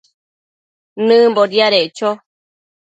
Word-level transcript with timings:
nëmbo 1.07 1.41
diadeccho 1.51 2.09